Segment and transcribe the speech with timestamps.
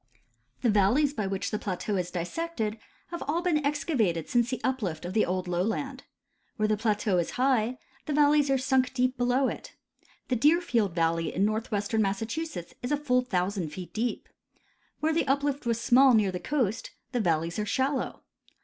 [0.63, 5.05] The valleys by which the plateau is dissected have all been excavated since the uplift
[5.05, 6.05] of the old lowland.
[6.55, 7.77] Where the plateau is high
[8.07, 9.75] the valleys are sunk deep below it.
[10.29, 14.27] The Deerfield valley in northwestern Massachusetts is a full thousand feet deep.
[15.01, 18.23] Where the uplift was small near the coast, the valleys are shallow.